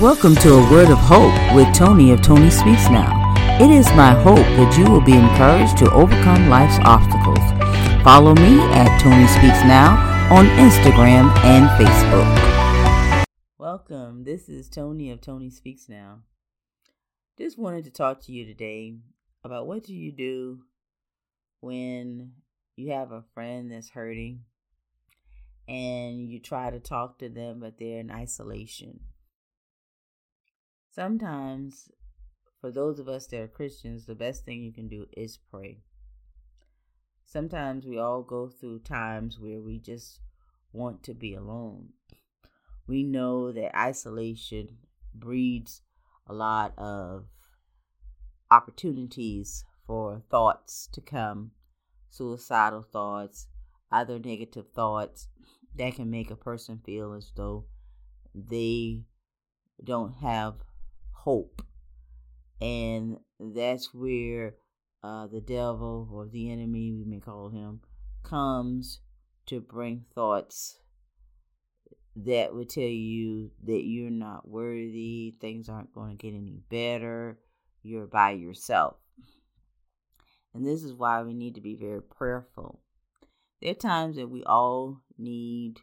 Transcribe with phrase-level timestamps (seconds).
[0.00, 3.32] Welcome to A Word of Hope with Tony of Tony Speaks Now.
[3.60, 7.38] It is my hope that you will be encouraged to overcome life's obstacles.
[8.02, 9.94] Follow me at Tony Speaks Now
[10.34, 13.24] on Instagram and Facebook.
[13.56, 14.24] Welcome.
[14.24, 16.22] This is Tony of Tony Speaks Now.
[17.38, 18.96] Just wanted to talk to you today
[19.44, 20.64] about what do you do
[21.60, 22.32] when
[22.74, 24.40] you have a friend that's hurting
[25.68, 28.98] and you try to talk to them but they're in isolation
[30.94, 31.90] Sometimes,
[32.60, 35.80] for those of us that are Christians, the best thing you can do is pray.
[37.24, 40.20] Sometimes we all go through times where we just
[40.72, 41.88] want to be alone.
[42.86, 44.76] We know that isolation
[45.12, 45.82] breeds
[46.28, 47.24] a lot of
[48.52, 51.50] opportunities for thoughts to come,
[52.08, 53.48] suicidal thoughts,
[53.90, 55.26] other negative thoughts
[55.74, 57.64] that can make a person feel as though
[58.32, 59.02] they
[59.82, 60.54] don't have
[61.24, 61.62] hope.
[62.60, 64.56] And that's where
[65.02, 67.80] uh, the devil or the enemy, we may call him,
[68.22, 69.00] comes
[69.46, 70.78] to bring thoughts
[72.16, 77.38] that would tell you that you're not worthy, things aren't going to get any better,
[77.82, 78.96] you're by yourself.
[80.54, 82.80] And this is why we need to be very prayerful.
[83.60, 85.80] There are times that we all need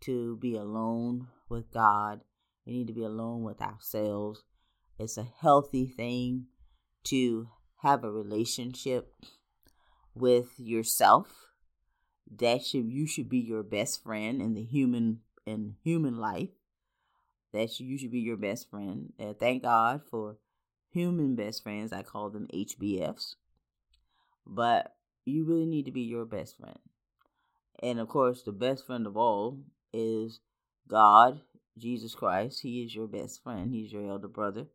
[0.00, 2.20] to be alone with God.
[2.66, 4.42] We need to be alone with ourselves.
[4.98, 6.46] It's a healthy thing
[7.04, 7.48] to
[7.82, 9.14] have a relationship
[10.12, 11.28] with yourself.
[12.36, 16.50] That should you should be your best friend in the human in human life.
[17.52, 19.12] That you should be your best friend.
[19.18, 20.36] And thank God for
[20.90, 21.92] human best friends.
[21.92, 23.36] I call them HBFs.
[24.46, 26.78] But you really need to be your best friend.
[27.80, 29.60] And of course, the best friend of all
[29.92, 30.40] is
[30.88, 31.40] God,
[31.78, 32.60] Jesus Christ.
[32.62, 33.72] He is your best friend.
[33.72, 34.66] He's your elder brother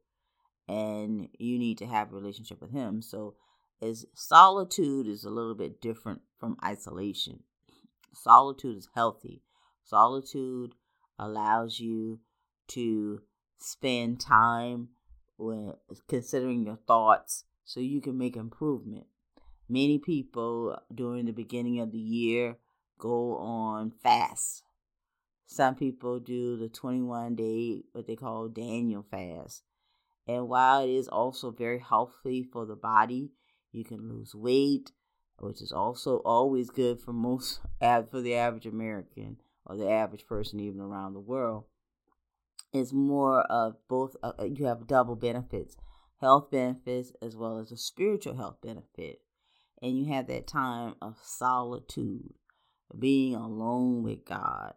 [0.67, 3.02] and you need to have a relationship with him.
[3.02, 3.36] So
[3.81, 7.43] as solitude is a little bit different from isolation.
[8.14, 9.42] Solitude is healthy.
[9.83, 10.76] Solitude
[11.20, 12.20] allows you
[12.70, 13.21] to
[13.58, 14.89] spend time
[15.38, 15.73] when
[16.08, 19.05] considering your thoughts so you can make improvement.
[19.67, 22.58] Many people during the beginning of the year
[22.98, 24.64] go on fast.
[25.45, 29.64] Some people do the 21 day, what they call Daniel fast.
[30.28, 33.32] And while it is also very healthy for the body,
[33.72, 34.92] you can lose weight,
[35.39, 40.60] which is also always good for most for the average American or the average person
[40.60, 41.66] even around the world.
[42.72, 44.16] It's more of both.
[44.23, 45.76] Uh, uh, you have double benefits,
[46.20, 49.22] health benefits as well as a spiritual health benefit,
[49.82, 52.33] and you have that time of solitude,
[52.98, 54.73] being alone with God,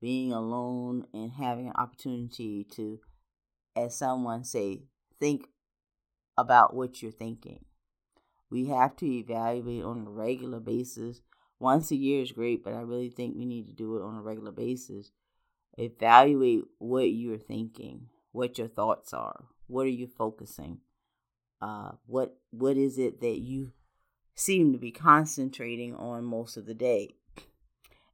[0.00, 3.00] being alone and having an opportunity to
[3.84, 4.82] as someone say,
[5.20, 5.48] think
[6.36, 7.64] about what you're thinking.
[8.50, 11.20] We have to evaluate on a regular basis.
[11.58, 14.16] Once a year is great, but I really think we need to do it on
[14.16, 15.10] a regular basis.
[15.76, 20.78] Evaluate what you're thinking, what your thoughts are, what are you focusing,
[21.60, 23.72] uh, what what is it that you
[24.34, 27.16] seem to be concentrating on most of the day.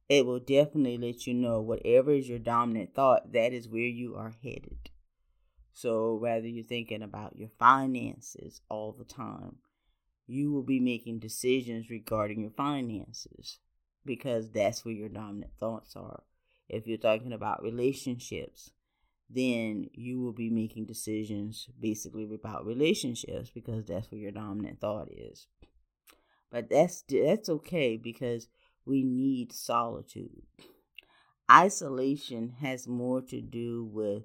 [0.09, 4.15] It will definitely let you know whatever is your dominant thought, that is where you
[4.15, 4.89] are headed.
[5.77, 9.57] So, whether you're thinking about your finances all the time,
[10.25, 13.59] you will be making decisions regarding your finances
[14.05, 16.23] because that's where your dominant thoughts are.
[16.69, 18.71] If you're talking about relationships,
[19.29, 25.09] then you will be making decisions basically about relationships because that's where your dominant thought
[25.11, 25.47] is.
[26.53, 28.47] But that's that's okay because
[28.85, 30.43] we need solitude.
[31.51, 34.23] Isolation has more to do with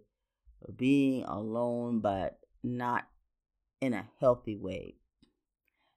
[0.76, 3.06] being alone, but not
[3.80, 4.96] in a healthy way.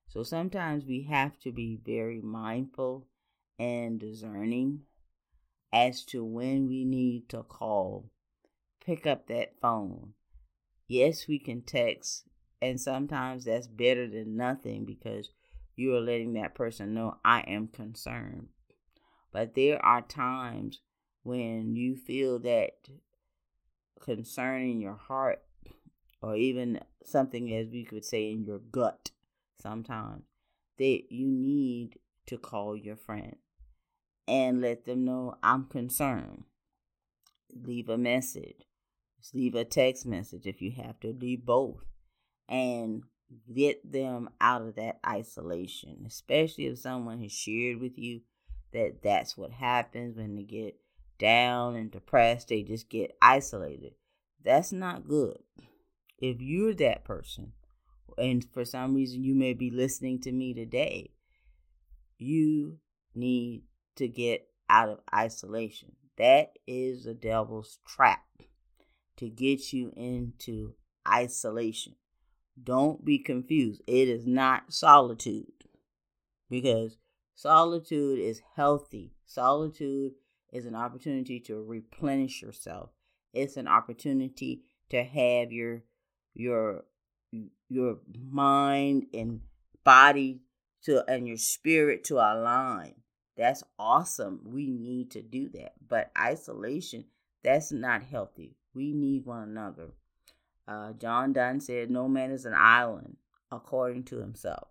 [0.08, 3.08] So sometimes we have to be very mindful
[3.58, 4.82] and discerning
[5.72, 8.12] as to when we need to call.
[8.86, 10.14] Pick up that phone.
[10.88, 12.26] Yes, we can text,
[12.62, 15.30] and sometimes that's better than nothing because
[15.76, 18.50] you are letting that person know I am concerned.
[19.32, 20.82] But there are times
[21.24, 22.88] when you feel that
[24.04, 25.42] concern in your heart
[26.22, 29.12] or even something as we could say in your gut
[29.62, 30.24] sometimes
[30.78, 33.36] that you need to call your friend
[34.28, 36.44] and let them know I'm concerned.
[37.54, 38.66] Leave a message.
[39.34, 41.14] leave a text message if you have to.
[41.14, 41.86] Leave both.
[42.50, 43.04] And
[43.54, 48.22] get them out of that isolation, especially if someone has shared with you
[48.74, 50.76] that that's what happens when they get
[51.24, 53.94] down and depressed, they just get isolated.
[54.44, 55.38] That's not good.
[56.20, 57.54] If you're that person,
[58.18, 61.12] and for some reason you may be listening to me today,
[62.18, 62.80] you
[63.16, 63.64] need
[63.96, 65.94] to get out of isolation.
[66.18, 68.26] That is the devil's trap
[69.16, 70.74] to get you into
[71.08, 71.96] isolation.
[72.62, 73.82] Don't be confused.
[73.88, 75.64] It is not solitude
[76.50, 76.98] because
[77.34, 79.14] solitude is healthy.
[79.26, 80.12] Solitude
[80.54, 82.92] is an opportunity to replenish yourself.
[83.34, 85.84] It's an opportunity to have your
[86.34, 86.86] your
[87.70, 87.98] your
[88.30, 89.42] mind and
[89.84, 90.42] body
[90.84, 92.94] to and your spirit to align.
[93.36, 94.42] That's awesome.
[94.46, 95.74] We need to do that.
[95.86, 97.06] But isolation,
[97.44, 98.56] that's not healthy.
[98.76, 99.94] We need one another.
[100.68, 103.18] Uh, John Donne said, No man is an island
[103.52, 104.68] according to himself.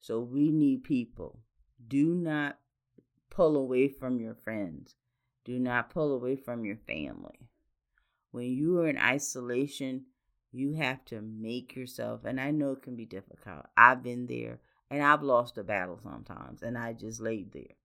[0.00, 1.40] So we need people.
[1.86, 2.58] Do not
[3.38, 4.96] pull away from your friends.
[5.44, 7.48] Do not pull away from your family.
[8.32, 10.06] When you are in isolation,
[10.50, 13.66] you have to make yourself, and I know it can be difficult.
[13.76, 14.58] I've been there
[14.90, 17.76] and I've lost a battle sometimes and I just laid there.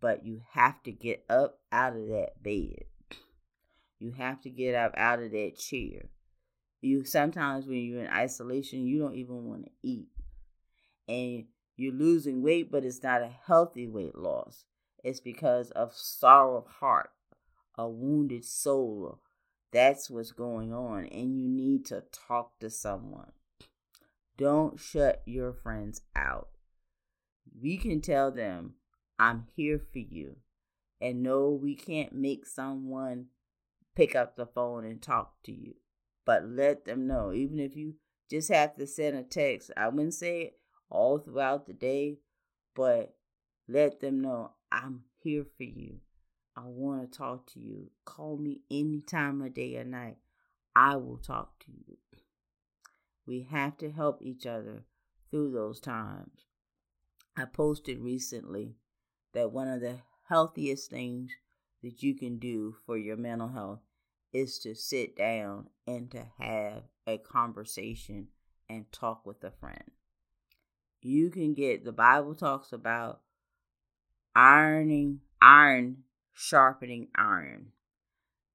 [0.00, 2.84] But you have to get up out of that bed.
[3.98, 6.08] You have to get up out of that chair.
[6.80, 10.08] You sometimes when you're in isolation, you don't even want to eat.
[11.06, 11.44] And
[11.76, 14.64] you're losing weight, but it's not a healthy weight loss.
[15.04, 17.10] It's because of sorrow of heart,
[17.76, 19.20] a wounded soul.
[19.72, 21.04] That's what's going on.
[21.06, 23.32] And you need to talk to someone.
[24.36, 26.48] Don't shut your friends out.
[27.60, 28.74] We can tell them,
[29.18, 30.36] I'm here for you.
[31.00, 33.26] And no, we can't make someone
[33.94, 35.74] pick up the phone and talk to you.
[36.24, 37.94] But let them know, even if you
[38.30, 40.58] just have to send a text, I wouldn't say it
[40.90, 42.18] all throughout the day,
[42.74, 43.14] but
[43.68, 46.00] let them know I'm here for you.
[46.56, 47.90] I want to talk to you.
[48.04, 50.16] Call me any time of day or night.
[50.74, 51.96] I will talk to you.
[53.26, 54.84] We have to help each other
[55.30, 56.46] through those times.
[57.36, 58.76] I posted recently
[59.34, 59.98] that one of the
[60.28, 61.30] healthiest things
[61.82, 63.80] that you can do for your mental health
[64.32, 68.28] is to sit down and to have a conversation
[68.68, 69.90] and talk with a friend.
[71.00, 73.20] You can get the Bible talks about
[74.38, 75.96] ironing iron
[76.32, 77.72] sharpening iron.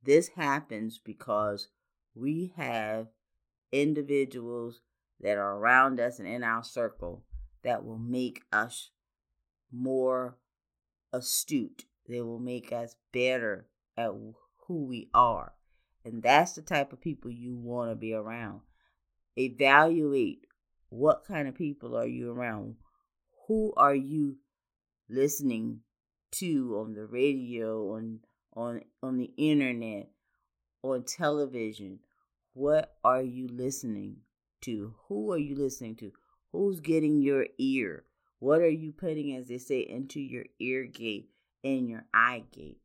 [0.01, 1.67] This happens because
[2.15, 3.07] we have
[3.69, 4.79] individuals
[5.19, 7.25] that are around us and in our circle
[7.63, 8.91] that will make us
[9.73, 10.37] more
[11.11, 11.83] astute.
[12.07, 14.11] They will make us better at
[14.67, 15.53] who we are.
[16.05, 18.61] And that's the type of people you want to be around.
[19.37, 20.45] Evaluate
[20.87, 22.75] what kind of people are you around?
[23.47, 24.37] Who are you
[25.13, 25.81] listening
[26.33, 28.19] to on the radio, on
[28.55, 30.09] on on the internet,
[30.81, 31.99] on television?
[32.53, 34.17] What are you listening
[34.61, 34.95] to?
[35.07, 36.11] Who are you listening to?
[36.51, 38.05] Who's getting your ear?
[38.39, 41.29] What are you putting, as they say, into your ear gate
[41.63, 42.79] and your eye gate?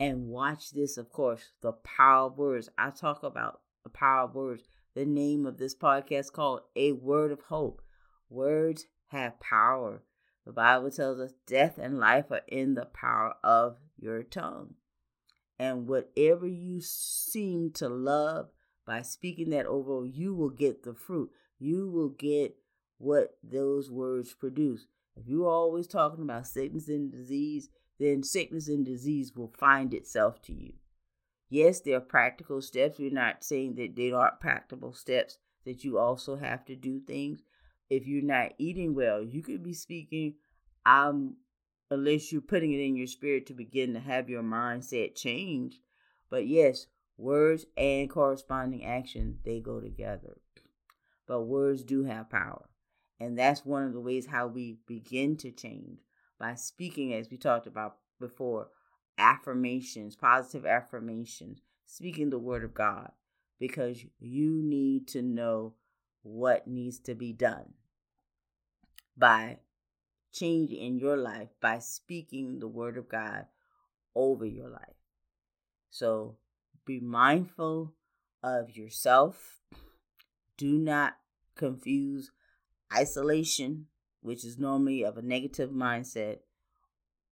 [0.00, 2.68] And watch this, of course, the power of words.
[2.76, 4.64] I talk about the power of words.
[4.94, 7.80] The name of this podcast called A Word of Hope.
[8.28, 10.02] Words have power.
[10.46, 14.74] The Bible tells us death and life are in the power of your tongue.
[15.58, 18.48] And whatever you seem to love,
[18.86, 21.30] by speaking that over, you will get the fruit.
[21.58, 22.56] You will get
[22.98, 24.86] what those words produce.
[25.16, 30.42] If you're always talking about sickness and disease, then sickness and disease will find itself
[30.42, 30.74] to you.
[31.48, 32.98] Yes, there are practical steps.
[32.98, 37.42] We're not saying that they aren't practical steps that you also have to do things.
[37.90, 40.34] If you're not eating well, you could be speaking,
[40.86, 41.36] um,
[41.90, 45.80] unless you're putting it in your spirit to begin to have your mindset change.
[46.30, 46.86] But yes,
[47.16, 50.38] Words and corresponding action, they go together.
[51.26, 52.68] But words do have power.
[53.20, 56.00] And that's one of the ways how we begin to change
[56.38, 58.68] by speaking, as we talked about before,
[59.16, 63.12] affirmations, positive affirmations, speaking the word of God,
[63.60, 65.74] because you need to know
[66.24, 67.74] what needs to be done
[69.16, 69.58] by
[70.32, 73.46] changing in your life by speaking the word of God
[74.14, 74.96] over your life.
[75.90, 76.38] So
[76.84, 77.94] be mindful
[78.42, 79.60] of yourself.
[80.56, 81.14] Do not
[81.54, 82.30] confuse
[82.92, 83.86] isolation,
[84.20, 86.38] which is normally of a negative mindset,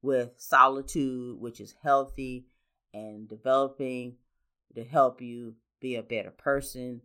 [0.01, 2.47] with solitude, which is healthy
[2.93, 4.17] and developing
[4.75, 7.01] to help you be a better person,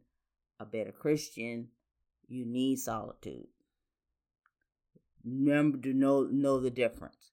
[0.59, 1.69] a better Christian.
[2.27, 3.47] You need solitude.
[5.23, 7.31] Remember to know know the difference.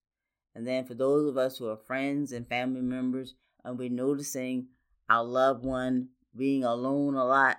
[0.54, 3.34] And then for those of us who are friends and family members
[3.64, 4.68] and we're noticing
[5.08, 7.58] our loved one being alone a lot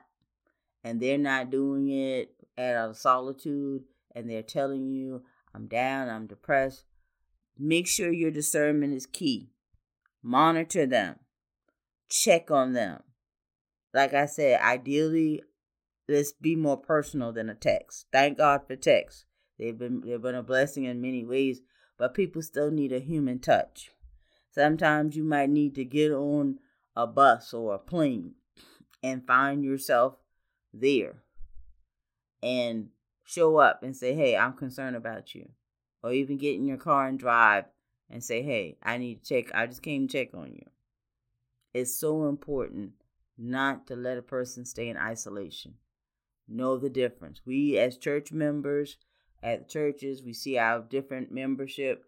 [0.84, 3.84] and they're not doing it out of solitude
[4.15, 5.24] and they're telling you,
[5.54, 6.86] I'm down, I'm depressed,
[7.58, 9.50] make sure your discernment is key.
[10.24, 11.20] Monitor them,
[12.10, 13.04] check on them.
[13.94, 15.42] Like I said, ideally,
[16.08, 18.08] let's be more personal than a text.
[18.12, 19.26] Thank God for text.
[19.58, 21.62] They've been they've been a blessing in many ways,
[21.98, 23.92] but people still need a human touch.
[24.52, 26.60] Sometimes you might need to get on
[26.96, 28.36] a bus or a plane
[29.04, 30.16] and find yourself
[30.74, 31.24] there
[32.42, 32.90] and
[33.24, 35.50] show up and say, Hey, I'm concerned about you.
[36.04, 37.66] Or even get in your car and drive
[38.10, 39.54] and say, Hey, I need to check.
[39.54, 40.66] I just came to check on you.
[41.74, 42.92] It's so important
[43.38, 45.76] not to let a person stay in isolation.
[46.48, 47.42] Know the difference.
[47.46, 48.98] We, as church members,
[49.42, 52.06] at churches, we see our different membership.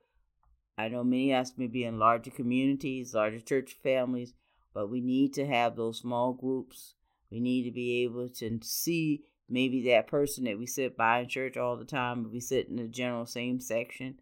[0.77, 4.34] I know many of us may be in larger communities, larger church families,
[4.74, 6.94] but we need to have those small groups.
[7.32, 11.29] We need to be able to see maybe that person that we sit by in
[11.29, 14.20] church all the time, we sit in the general same section,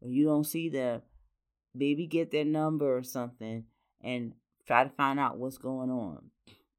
[0.00, 1.02] or you don't see them,
[1.74, 3.64] maybe get their number or something
[4.00, 4.32] and
[4.66, 6.30] try to find out what's going on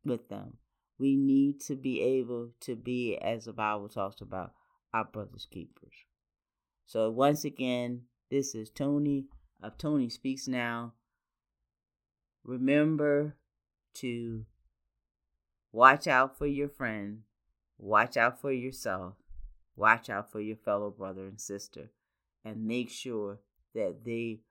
[0.05, 0.57] with them.
[0.99, 4.51] We need to be able to be, as the Bible talks about,
[4.93, 5.93] our brother's keepers.
[6.85, 9.25] So, once again, this is Tony
[9.63, 10.93] of Tony Speaks Now.
[12.43, 13.37] Remember
[13.95, 14.45] to
[15.71, 17.21] watch out for your friend,
[17.77, 19.13] watch out for yourself,
[19.75, 21.91] watch out for your fellow brother and sister,
[22.43, 23.39] and make sure
[23.73, 24.41] that they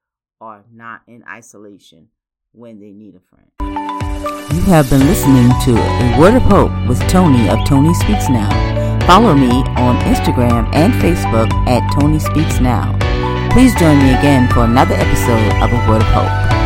[0.41, 2.09] are not in isolation
[2.53, 3.68] when they need a friend.
[4.53, 8.51] You have been listening to A Word of Hope with Tony of Tony Speaks Now.
[9.07, 12.97] Follow me on Instagram and Facebook at Tony Speaks Now.
[13.53, 16.58] Please join me again for another episode of A Word of Hope.